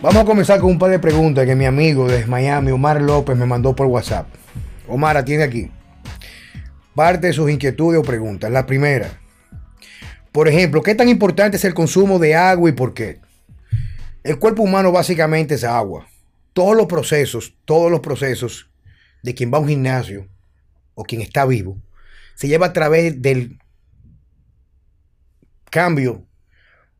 Vamos 0.00 0.22
a 0.22 0.24
comenzar 0.24 0.60
con 0.60 0.70
un 0.70 0.78
par 0.78 0.92
de 0.92 1.00
preguntas 1.00 1.44
que 1.44 1.56
mi 1.56 1.64
amigo 1.64 2.06
de 2.06 2.24
Miami, 2.24 2.70
Omar 2.70 3.02
López, 3.02 3.36
me 3.36 3.46
mandó 3.46 3.74
por 3.74 3.88
WhatsApp. 3.88 4.28
Omar, 4.86 5.16
atiende 5.16 5.44
aquí. 5.44 5.72
Parte 6.94 7.26
de 7.26 7.32
sus 7.32 7.50
inquietudes 7.50 7.98
o 7.98 8.04
preguntas. 8.04 8.48
La 8.48 8.64
primera. 8.64 9.10
Por 10.30 10.46
ejemplo, 10.46 10.82
¿qué 10.82 10.94
tan 10.94 11.08
importante 11.08 11.56
es 11.56 11.64
el 11.64 11.74
consumo 11.74 12.20
de 12.20 12.36
agua 12.36 12.68
y 12.70 12.74
por 12.74 12.94
qué? 12.94 13.20
El 14.22 14.38
cuerpo 14.38 14.62
humano 14.62 14.92
básicamente 14.92 15.56
es 15.56 15.64
agua. 15.64 16.06
Todos 16.52 16.76
los 16.76 16.86
procesos, 16.86 17.56
todos 17.64 17.90
los 17.90 17.98
procesos 17.98 18.70
de 19.24 19.34
quien 19.34 19.52
va 19.52 19.58
a 19.58 19.62
un 19.62 19.68
gimnasio 19.68 20.28
o 20.94 21.02
quien 21.02 21.22
está 21.22 21.44
vivo, 21.44 21.76
se 22.36 22.46
lleva 22.46 22.66
a 22.66 22.72
través 22.72 23.20
del 23.20 23.58
cambio 25.72 26.24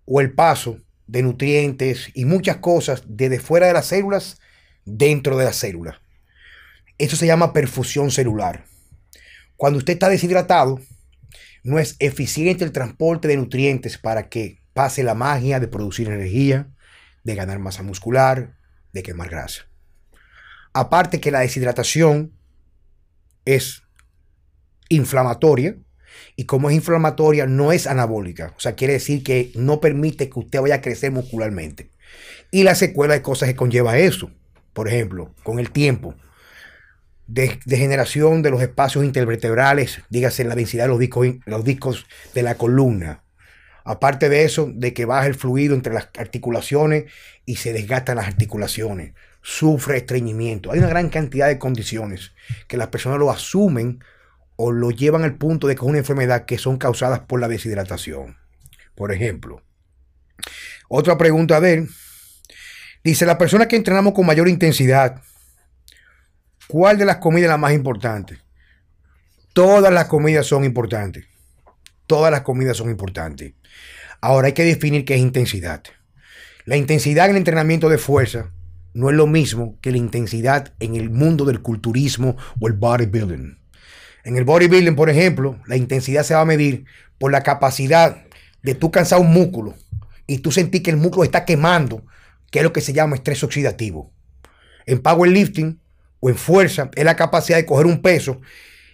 o 0.05 0.21
el 0.21 0.33
paso 0.33 0.81
de 1.09 1.23
nutrientes 1.23 2.11
y 2.15 2.27
muchas 2.27 2.59
cosas 2.59 3.03
desde 3.09 3.41
fuera 3.41 3.67
de 3.67 3.73
las 3.73 3.87
células 3.87 4.41
dentro 4.85 5.37
de 5.37 5.47
la 5.47 5.53
célula. 5.53 6.01
Eso 6.99 7.17
se 7.17 7.27
llama 7.27 7.53
perfusión 7.53 8.11
celular. 8.11 8.67
Cuando 9.57 9.79
usted 9.79 9.95
está 9.95 10.09
deshidratado, 10.09 10.81
no 11.65 11.79
es 11.79 11.97
eficiente 11.99 12.65
el 12.65 12.73
transporte 12.73 13.27
de 13.27 13.37
nutrientes 13.37 13.99
para 13.99 14.29
que 14.29 14.63
pase 14.75 15.03
la 15.03 15.15
magia 15.15 15.59
de 15.59 15.69
producir 15.69 16.09
energía, 16.09 16.69
de 17.25 17.35
ganar 17.35 17.59
masa 17.59 17.83
muscular, 17.83 18.57
de 18.93 19.03
quemar 19.03 19.31
grasa. 19.31 19.63
Aparte 20.73 21.21
que 21.21 21.31
la 21.31 21.41
deshidratación 21.41 22.33
es 23.45 23.83
inflamatoria, 24.89 25.77
y 26.37 26.45
como 26.45 26.71
es 26.71 26.77
inflamatoria, 26.77 27.47
no 27.47 27.73
es 27.73 27.87
anabólica. 27.87 28.55
O 28.57 28.61
sea, 28.61 28.75
quiere 28.75 28.95
decir 28.95 29.23
que 29.23 29.53
no 29.55 29.81
permite 29.81 30.29
que 30.29 30.39
usted 30.39 30.61
vaya 30.61 30.77
a 30.77 30.81
crecer 30.81 31.11
muscularmente. 31.11 31.91
Y 32.51 32.63
la 32.63 32.75
secuela 32.75 33.15
de 33.15 33.23
cosas 33.23 33.49
que 33.49 33.57
conlleva 33.57 33.99
eso. 33.99 34.31
Por 34.73 34.89
ejemplo, 34.89 35.35
con 35.43 35.59
el 35.59 35.71
tiempo, 35.71 36.15
de, 37.27 37.59
degeneración 37.67 38.43
de 38.43 38.51
los 38.51 38.63
espacios 38.63 39.05
intervertebrales, 39.05 40.01
dígase 40.09 40.45
la 40.45 40.55
densidad 40.55 40.85
de 40.85 40.89
los 40.89 40.99
discos, 40.99 41.27
los 41.45 41.65
discos 41.65 42.07
de 42.35 42.43
la 42.43 42.57
columna. 42.57 43.23
Aparte 43.85 44.29
de 44.29 44.45
eso, 44.45 44.71
de 44.75 44.93
que 44.93 45.05
baja 45.05 45.27
el 45.27 45.35
fluido 45.35 45.75
entre 45.75 45.95
las 45.95 46.09
articulaciones 46.19 47.05
y 47.47 47.57
se 47.57 47.73
desgastan 47.73 48.17
las 48.17 48.27
articulaciones. 48.27 49.15
Sufre 49.41 49.97
estreñimiento. 49.97 50.73
Hay 50.73 50.79
una 50.79 50.89
gran 50.89 51.09
cantidad 51.09 51.49
de 51.49 51.59
condiciones 51.59 52.33
que 52.67 52.77
las 52.77 52.89
personas 52.89 53.19
lo 53.19 53.31
asumen 53.31 54.01
o 54.61 54.73
lo 54.73 54.91
llevan 54.91 55.23
al 55.23 55.37
punto 55.37 55.69
de 55.69 55.77
que 55.77 55.83
es 55.83 55.89
una 55.89 55.99
enfermedad 55.99 56.45
que 56.45 56.59
son 56.59 56.79
causadas 56.79 57.21
por 57.21 57.39
la 57.39 57.47
deshidratación. 57.47 58.37
Por 58.97 59.13
ejemplo, 59.13 59.63
otra 60.89 61.17
pregunta 61.17 61.61
de 61.61 61.75
él. 61.75 61.89
Dice, 63.05 63.25
la 63.25 63.39
persona 63.39 63.69
que 63.69 63.77
entrenamos 63.77 64.15
con 64.15 64.27
mayor 64.27 64.49
intensidad, 64.49 65.23
¿cuál 66.67 66.99
de 66.99 67.05
las 67.05 67.19
comidas 67.19 67.45
es 67.45 67.51
la 67.51 67.57
más 67.57 67.73
importante? 67.73 68.41
Todas 69.53 69.93
las 69.93 70.07
comidas 70.07 70.47
son 70.47 70.65
importantes. 70.65 71.25
Todas 72.09 72.33
las 72.33 72.41
comidas 72.41 72.77
son 72.77 72.91
importantes. 72.91 73.55
Ahora 74.21 74.49
hay 74.49 74.55
que 74.55 74.65
definir 74.65 75.05
qué 75.05 75.15
es 75.15 75.21
intensidad. 75.21 75.85
La 76.65 76.77
intensidad 76.77 77.27
en 77.27 77.31
el 77.31 77.37
entrenamiento 77.37 77.89
de 77.89 77.99
fuerza 77.99 78.51
no 78.93 79.09
es 79.09 79.15
lo 79.15 79.29
mismo 79.29 79.79
que 79.81 79.93
la 79.93 79.99
intensidad 79.99 80.75
en 80.81 80.97
el 80.97 81.11
mundo 81.11 81.45
del 81.45 81.63
culturismo 81.63 82.37
o 82.59 82.67
el 82.67 82.73
bodybuilding. 82.73 83.58
En 84.29 84.37
el 84.37 84.45
bodybuilding, 84.45 84.95
por 84.95 85.09
ejemplo, 85.09 85.59
la 85.65 85.79
intensidad 85.79 86.23
se 86.23 86.35
va 86.35 86.43
a 86.43 86.45
medir 86.45 86.85
por 87.17 87.33
la 87.33 87.43
capacidad 87.43 88.27
de 88.63 88.75
tú 88.75 88.91
cansar 88.91 89.21
un 89.21 89.33
músculo 89.33 89.75
y 90.27 90.41
tú 90.41 90.53
sentir 90.53 90.83
que 90.83 90.91
el 90.91 90.99
músculo 90.99 91.25
está 91.25 91.47
quemando, 91.47 92.05
que 92.51 92.59
es 92.59 92.63
lo 92.63 92.75
que 92.75 92.83
se 92.83 92.93
llama 92.93 93.17
estrés 93.17 93.43
oxidativo. 93.43 94.13
En 94.85 94.99
powerlifting 94.99 95.81
o 96.21 96.29
en 96.29 96.37
fuerza 96.37 96.91
es 96.95 97.07
la 97.07 97.17
capacidad 97.17 97.57
de 97.57 97.65
coger 97.65 97.87
un 97.87 98.03
peso 98.03 98.39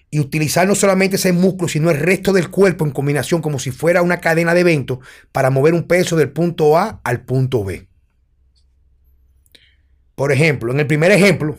y 0.09 0.21
utilizar 0.21 0.69
no 0.69 0.77
solamente 0.77 1.17
ese 1.17 1.33
músculo, 1.33 1.69
sino 1.69 1.91
el 1.91 1.99
resto 1.99 2.33
del 2.33 2.49
cuerpo 2.49 2.84
en 2.84 2.93
combinación 2.93 3.43
como 3.43 3.59
si 3.59 3.73
fuera 3.73 4.03
una 4.03 4.21
cadena 4.21 4.55
de 4.55 4.61
eventos 4.61 5.00
para 5.33 5.50
mover 5.50 5.75
un 5.75 5.89
peso 5.89 6.15
del 6.15 6.31
punto 6.31 6.78
A 6.78 7.00
al 7.03 7.23
punto 7.23 7.65
B. 7.65 7.89
Por 10.15 10.31
ejemplo, 10.31 10.73
en 10.73 10.78
el 10.78 10.87
primer 10.87 11.11
ejemplo, 11.11 11.59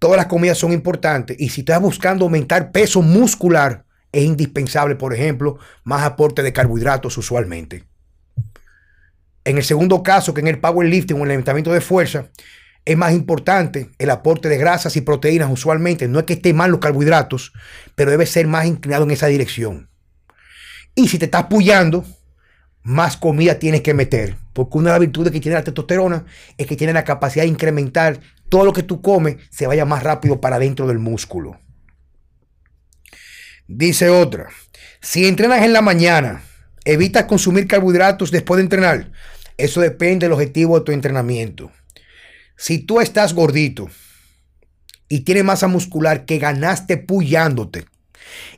Todas 0.00 0.16
las 0.16 0.26
comidas 0.26 0.56
son 0.56 0.72
importantes 0.72 1.36
y 1.38 1.50
si 1.50 1.60
estás 1.60 1.78
buscando 1.80 2.24
aumentar 2.24 2.72
peso 2.72 3.02
muscular, 3.02 3.84
es 4.12 4.24
indispensable, 4.24 4.96
por 4.96 5.14
ejemplo, 5.14 5.58
más 5.84 6.02
aporte 6.04 6.42
de 6.42 6.54
carbohidratos 6.54 7.18
usualmente. 7.18 7.84
En 9.44 9.58
el 9.58 9.62
segundo 9.62 10.02
caso, 10.02 10.32
que 10.32 10.40
en 10.40 10.48
el 10.48 10.58
powerlifting 10.58 11.20
o 11.20 11.22
el 11.22 11.28
levantamiento 11.28 11.70
de 11.70 11.82
fuerza, 11.82 12.30
es 12.86 12.96
más 12.96 13.12
importante 13.12 13.90
el 13.98 14.08
aporte 14.08 14.48
de 14.48 14.56
grasas 14.56 14.96
y 14.96 15.02
proteínas 15.02 15.50
usualmente. 15.50 16.08
No 16.08 16.18
es 16.18 16.24
que 16.24 16.32
esté 16.32 16.54
mal 16.54 16.70
los 16.70 16.80
carbohidratos, 16.80 17.52
pero 17.94 18.10
debe 18.10 18.24
ser 18.24 18.46
más 18.46 18.64
inclinado 18.64 19.04
en 19.04 19.10
esa 19.10 19.26
dirección. 19.26 19.90
Y 20.94 21.08
si 21.08 21.18
te 21.18 21.26
estás 21.26 21.44
puyando, 21.44 22.06
más 22.82 23.18
comida 23.18 23.58
tienes 23.58 23.82
que 23.82 23.92
meter. 23.92 24.36
Porque 24.54 24.78
una 24.78 24.90
de 24.90 24.94
las 24.94 25.00
virtudes 25.00 25.30
que 25.30 25.40
tiene 25.40 25.56
la 25.56 25.64
testosterona 25.64 26.24
es 26.56 26.66
que 26.66 26.76
tiene 26.76 26.94
la 26.94 27.04
capacidad 27.04 27.44
de 27.44 27.50
incrementar 27.50 28.20
todo 28.50 28.66
lo 28.66 28.74
que 28.74 28.82
tú 28.82 29.00
comes 29.00 29.36
se 29.48 29.66
vaya 29.66 29.86
más 29.86 30.02
rápido 30.02 30.40
para 30.42 30.58
dentro 30.58 30.86
del 30.86 30.98
músculo. 30.98 31.58
Dice 33.66 34.10
otra, 34.10 34.48
si 35.00 35.26
entrenas 35.26 35.62
en 35.62 35.72
la 35.72 35.80
mañana, 35.80 36.42
evitas 36.84 37.24
consumir 37.24 37.66
carbohidratos 37.66 38.30
después 38.30 38.58
de 38.58 38.64
entrenar. 38.64 39.12
Eso 39.56 39.80
depende 39.80 40.26
del 40.26 40.32
objetivo 40.32 40.78
de 40.78 40.84
tu 40.84 40.92
entrenamiento. 40.92 41.70
Si 42.56 42.78
tú 42.78 43.00
estás 43.00 43.32
gordito 43.32 43.88
y 45.08 45.20
tienes 45.20 45.44
masa 45.44 45.68
muscular 45.68 46.24
que 46.24 46.38
ganaste 46.38 46.96
puyándote, 46.96 47.86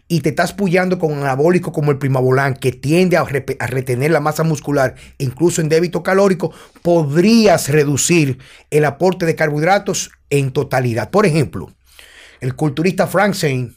y 0.08 0.20
te 0.20 0.30
estás 0.30 0.52
puyando 0.52 0.98
con 0.98 1.12
un 1.12 1.20
anabólico 1.20 1.72
como 1.72 1.90
el 1.90 1.98
primabolán 1.98 2.54
que 2.54 2.72
tiende 2.72 3.16
a, 3.16 3.24
retener 3.24 4.10
la 4.10 4.20
masa 4.20 4.42
muscular, 4.42 4.94
incluso 5.18 5.60
en 5.60 5.68
débito 5.68 6.02
calórico, 6.02 6.52
podrías 6.82 7.68
reducir 7.68 8.38
el 8.70 8.84
aporte 8.84 9.26
de 9.26 9.34
carbohidratos 9.34 10.10
en 10.30 10.52
totalidad. 10.52 11.10
Por 11.10 11.26
ejemplo, 11.26 11.72
el 12.40 12.54
culturista 12.54 13.06
Frank 13.06 13.34
Zane, 13.34 13.72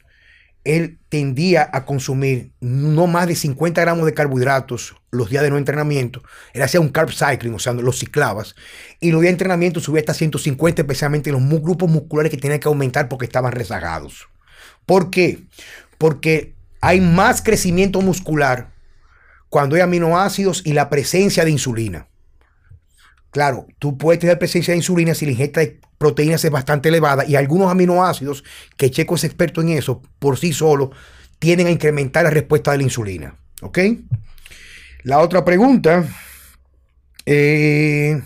él 0.65 0.97
tendía 1.09 1.69
a 1.71 1.85
consumir 1.85 2.51
no 2.59 3.05
más 3.07 3.27
de 3.27 3.35
50 3.35 3.79
gramos 3.79 4.05
de 4.05 4.13
carbohidratos 4.13 4.95
los 5.11 5.29
días 5.29 5.43
de 5.43 5.51
no 5.51 5.57
entrenamiento. 5.57 6.23
Él 6.53 6.63
hacía 6.63 6.81
un 6.81 6.89
carb 6.89 7.11
cycling, 7.11 7.53
o 7.53 7.59
sea, 7.59 7.73
los 7.73 7.99
ciclabas. 7.99 8.55
Y 8.99 9.11
los 9.11 9.21
días 9.21 9.29
de 9.29 9.35
entrenamiento 9.35 9.79
subía 9.79 10.01
hasta 10.01 10.15
150, 10.15 10.81
especialmente 10.81 11.29
en 11.29 11.35
los 11.35 11.61
grupos 11.61 11.89
musculares 11.89 12.31
que 12.31 12.37
tenían 12.37 12.59
que 12.59 12.67
aumentar 12.67 13.07
porque 13.07 13.25
estaban 13.25 13.51
rezagados. 13.51 14.27
¿Por 14.85 15.09
qué? 15.09 15.45
porque 15.97 16.53
hay 16.81 17.01
más 17.01 17.41
crecimiento 17.41 18.01
muscular 18.01 18.69
cuando 19.49 19.75
hay 19.75 19.81
aminoácidos 19.81 20.61
y 20.65 20.73
la 20.73 20.89
presencia 20.89 21.45
de 21.45 21.51
insulina. 21.51 22.07
Claro, 23.31 23.67
tú 23.79 23.97
puedes 23.97 24.19
tener 24.19 24.37
presencia 24.39 24.71
de 24.73 24.77
insulina 24.77 25.13
si 25.13 25.25
la 25.25 25.31
ingesta 25.31 25.59
de 25.59 25.79
proteínas 25.97 26.43
es 26.43 26.51
bastante 26.51 26.89
elevada 26.89 27.25
y 27.25 27.35
algunos 27.35 27.71
aminoácidos, 27.71 28.43
que 28.77 28.91
Checo 28.91 29.15
es 29.15 29.23
experto 29.23 29.61
en 29.61 29.69
eso, 29.69 30.01
por 30.19 30.37
sí 30.37 30.53
solo, 30.53 30.91
tienden 31.39 31.67
a 31.67 31.71
incrementar 31.71 32.23
la 32.23 32.29
respuesta 32.29 32.71
de 32.71 32.77
la 32.77 32.83
insulina. 32.83 33.35
¿Ok? 33.61 33.79
La 35.03 35.19
otra 35.19 35.43
pregunta. 35.43 36.05
Eh, 37.25 38.21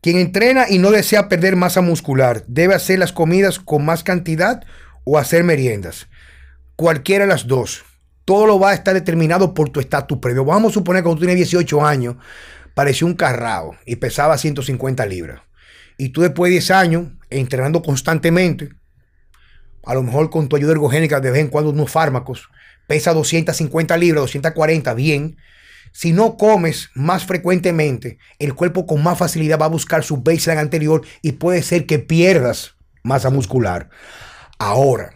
quien 0.00 0.16
entrena 0.18 0.66
y 0.68 0.78
no 0.78 0.90
desea 0.90 1.28
perder 1.28 1.56
masa 1.56 1.80
muscular, 1.80 2.44
¿debe 2.46 2.74
hacer 2.74 2.98
las 2.98 3.12
comidas 3.12 3.58
con 3.58 3.84
más 3.84 4.02
cantidad 4.02 4.62
o 5.10 5.16
hacer 5.16 5.42
meriendas. 5.42 6.06
Cualquiera 6.76 7.24
de 7.24 7.30
las 7.30 7.46
dos. 7.46 7.82
Todo 8.26 8.46
lo 8.46 8.60
va 8.60 8.70
a 8.70 8.74
estar 8.74 8.92
determinado 8.92 9.54
por 9.54 9.70
tu 9.70 9.80
estatus 9.80 10.18
previo. 10.18 10.44
Vamos 10.44 10.72
a 10.72 10.74
suponer 10.74 11.00
que 11.00 11.04
cuando 11.04 11.20
tú 11.20 11.26
tienes 11.26 11.48
18 11.50 11.86
años, 11.86 12.16
pareció 12.74 13.06
un 13.06 13.14
carrao 13.14 13.74
y 13.86 13.96
pesaba 13.96 14.36
150 14.36 15.06
libras. 15.06 15.40
Y 15.96 16.10
tú 16.10 16.20
después 16.20 16.50
de 16.50 16.56
10 16.56 16.70
años, 16.72 17.06
entrenando 17.30 17.80
constantemente, 17.80 18.68
a 19.82 19.94
lo 19.94 20.02
mejor 20.02 20.28
con 20.28 20.46
tu 20.46 20.56
ayuda 20.56 20.72
ergogénica 20.72 21.20
de 21.20 21.30
vez 21.30 21.40
en 21.40 21.48
cuando 21.48 21.70
unos 21.70 21.90
fármacos, 21.90 22.50
pesa 22.86 23.14
250 23.14 23.96
libras, 23.96 24.20
240, 24.24 24.92
bien. 24.92 25.38
Si 25.98 26.12
no 26.12 26.36
comes 26.36 26.90
más 26.94 27.26
frecuentemente, 27.26 28.18
el 28.38 28.54
cuerpo 28.54 28.86
con 28.86 29.02
más 29.02 29.18
facilidad 29.18 29.58
va 29.58 29.64
a 29.64 29.68
buscar 29.68 30.04
su 30.04 30.18
baseline 30.18 30.60
anterior 30.60 31.04
y 31.22 31.32
puede 31.32 31.60
ser 31.60 31.86
que 31.86 31.98
pierdas 31.98 32.76
masa 33.02 33.30
muscular. 33.30 33.90
Ahora, 34.60 35.10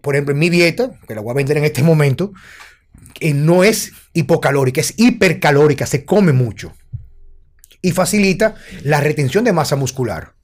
por 0.00 0.16
ejemplo, 0.16 0.32
en 0.32 0.40
mi 0.40 0.50
dieta, 0.50 0.90
que 1.06 1.14
la 1.14 1.20
voy 1.20 1.30
a 1.30 1.34
vender 1.34 1.58
en 1.58 1.64
este 1.64 1.84
momento, 1.84 2.32
eh, 3.20 3.32
no 3.32 3.62
es 3.62 3.92
hipocalórica, 4.12 4.80
es 4.80 4.94
hipercalórica, 4.96 5.86
se 5.86 6.04
come 6.04 6.32
mucho. 6.32 6.72
Y 7.80 7.92
facilita 7.92 8.56
la 8.82 9.00
retención 9.00 9.44
de 9.44 9.52
masa 9.52 9.76
muscular. 9.76 10.34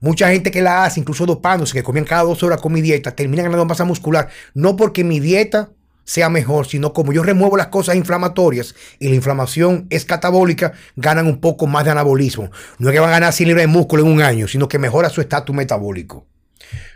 Mucha 0.00 0.32
gente 0.32 0.50
que 0.50 0.62
la 0.62 0.84
hace, 0.84 0.98
incluso 0.98 1.26
dopándose, 1.26 1.74
que 1.74 1.84
comían 1.84 2.06
cada 2.06 2.24
dos 2.24 2.42
horas 2.42 2.60
con 2.60 2.72
mi 2.72 2.80
dieta, 2.80 3.14
terminan 3.14 3.44
ganando 3.44 3.66
masa 3.66 3.84
muscular. 3.84 4.30
No 4.54 4.74
porque 4.74 5.04
mi 5.04 5.20
dieta 5.20 5.70
sea 6.08 6.30
mejor, 6.30 6.66
sino 6.66 6.94
como 6.94 7.12
yo 7.12 7.22
remuevo 7.22 7.58
las 7.58 7.66
cosas 7.66 7.94
inflamatorias 7.94 8.74
y 8.98 9.10
la 9.10 9.14
inflamación 9.14 9.86
es 9.90 10.06
catabólica, 10.06 10.72
ganan 10.96 11.26
un 11.26 11.38
poco 11.38 11.66
más 11.66 11.84
de 11.84 11.90
anabolismo. 11.90 12.50
No 12.78 12.88
es 12.88 12.94
que 12.94 13.00
van 13.00 13.10
a 13.10 13.12
ganar 13.12 13.34
100 13.34 13.46
libras 13.48 13.64
de 13.64 13.66
músculo 13.66 14.04
en 14.04 14.08
un 14.12 14.22
año, 14.22 14.48
sino 14.48 14.68
que 14.68 14.78
mejora 14.78 15.10
su 15.10 15.20
estatus 15.20 15.54
metabólico. 15.54 16.26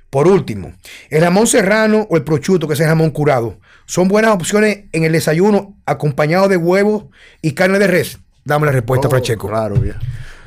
Por 0.09 0.27
último, 0.29 0.73
el 1.11 1.23
jamón 1.23 1.47
serrano 1.47 2.07
o 2.09 2.17
el 2.17 2.25
prosciutto, 2.25 2.67
que 2.67 2.73
es 2.73 2.81
el 2.81 2.87
jamón 2.87 3.11
curado, 3.11 3.59
son 3.85 4.09
buenas 4.09 4.33
opciones 4.35 4.85
en 4.93 5.05
el 5.05 5.13
desayuno 5.13 5.77
acompañado 5.85 6.49
de 6.49 6.57
huevos 6.57 7.05
y 7.43 7.53
carne 7.53 7.79
de 7.79 7.89
res. 7.89 8.19
Dame 8.47 8.65
la 8.65 8.73
respuesta, 8.73 9.09
Oh, 9.09 9.11
Fracheco. 9.11 9.49
Claro, 9.49 9.75
bien. 9.75 9.97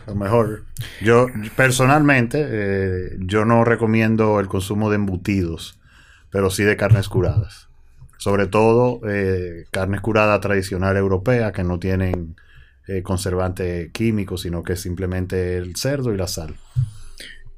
Lo 0.07 0.15
mejor. 0.15 0.63
Yo, 1.03 1.27
personalmente, 1.55 2.43
eh, 2.49 3.09
yo 3.19 3.45
no 3.45 3.63
recomiendo 3.63 4.39
el 4.39 4.47
consumo 4.47 4.89
de 4.89 4.95
embutidos, 4.95 5.79
pero 6.31 6.49
sí 6.49 6.63
de 6.63 6.77
carnes 6.77 7.09
curadas. 7.09 7.69
Sobre 8.17 8.47
todo 8.47 9.01
eh, 9.07 9.65
carnes 9.71 10.01
curadas 10.01 10.39
tradicional 10.41 10.97
europea 10.97 11.51
que 11.51 11.63
no 11.63 11.79
tienen 11.79 12.35
eh, 12.87 13.01
conservantes 13.01 13.91
químicos, 13.91 14.41
sino 14.41 14.63
que 14.63 14.73
es 14.73 14.81
simplemente 14.81 15.57
el 15.57 15.75
cerdo 15.75 16.13
y 16.13 16.17
la 16.17 16.27
sal. 16.27 16.55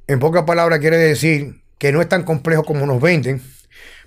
En 0.07 0.19
pocas 0.19 0.43
palabras 0.43 0.79
quiere 0.79 0.97
decir 0.97 1.61
que 1.77 1.91
no 1.91 2.01
es 2.01 2.09
tan 2.09 2.23
complejo 2.23 2.63
como 2.63 2.85
nos 2.85 3.01
venden, 3.01 3.41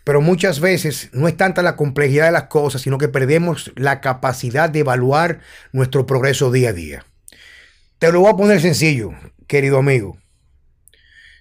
pero 0.04 0.20
muchas 0.20 0.60
veces 0.60 1.10
no 1.12 1.28
es 1.28 1.36
tanta 1.36 1.62
la 1.62 1.76
complejidad 1.76 2.26
de 2.26 2.32
las 2.32 2.44
cosas, 2.44 2.82
sino 2.82 2.98
que 2.98 3.08
perdemos 3.08 3.72
la 3.76 4.00
capacidad 4.00 4.70
de 4.70 4.80
evaluar 4.80 5.40
nuestro 5.72 6.06
progreso 6.06 6.50
día 6.50 6.70
a 6.70 6.72
día. 6.72 7.04
Te 7.98 8.10
lo 8.10 8.20
voy 8.20 8.30
a 8.30 8.36
poner 8.36 8.60
sencillo, 8.60 9.10
querido 9.46 9.78
amigo. 9.78 10.16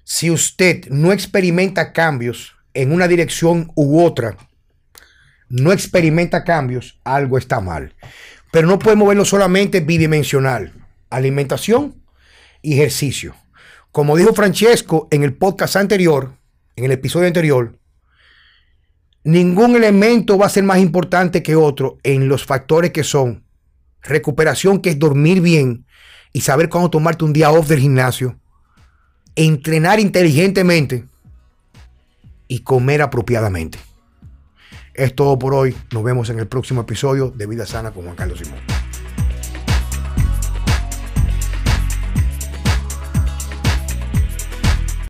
Si 0.03 0.29
usted 0.29 0.87
no 0.89 1.13
experimenta 1.13 1.93
cambios 1.93 2.55
en 2.73 2.91
una 2.91 3.07
dirección 3.07 3.71
u 3.75 4.01
otra, 4.01 4.35
no 5.49 5.71
experimenta 5.71 6.43
cambios, 6.43 6.99
algo 7.03 7.37
está 7.37 7.59
mal. 7.59 7.95
Pero 8.51 8.67
no 8.67 8.79
podemos 8.79 9.07
verlo 9.07 9.25
solamente 9.25 9.81
bidimensional. 9.81 10.73
Alimentación 11.09 12.01
y 12.61 12.73
ejercicio. 12.73 13.35
Como 13.91 14.15
dijo 14.15 14.33
Francesco 14.33 15.07
en 15.11 15.23
el 15.23 15.33
podcast 15.33 15.75
anterior, 15.75 16.33
en 16.75 16.85
el 16.85 16.91
episodio 16.91 17.27
anterior, 17.27 17.77
ningún 19.23 19.75
elemento 19.75 20.37
va 20.37 20.45
a 20.45 20.49
ser 20.49 20.63
más 20.63 20.79
importante 20.79 21.43
que 21.43 21.55
otro 21.55 21.97
en 22.03 22.27
los 22.27 22.45
factores 22.45 22.91
que 22.91 23.03
son 23.03 23.43
recuperación, 24.01 24.79
que 24.79 24.91
es 24.91 24.99
dormir 24.99 25.41
bien 25.41 25.85
y 26.31 26.41
saber 26.41 26.69
cuándo 26.69 26.89
tomarte 26.89 27.25
un 27.25 27.33
día 27.33 27.51
off 27.51 27.67
del 27.67 27.79
gimnasio, 27.79 28.39
entrenar 29.35 29.99
inteligentemente 29.99 31.05
y 32.47 32.59
comer 32.59 33.01
apropiadamente. 33.01 33.79
Es 34.99 35.15
todo 35.15 35.39
por 35.39 35.53
hoy. 35.53 35.73
Nos 35.93 36.03
vemos 36.03 36.29
en 36.29 36.39
el 36.39 36.47
próximo 36.47 36.81
episodio 36.81 37.31
de 37.31 37.47
Vida 37.47 37.65
Sana 37.65 37.91
con 37.91 38.03
Juan 38.03 38.17
Carlos 38.17 38.39
Simón. 38.39 38.78